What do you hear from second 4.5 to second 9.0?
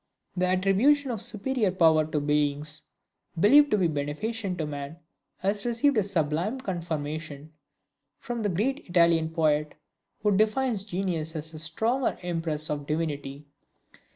to man, has received a sublime conformation from a great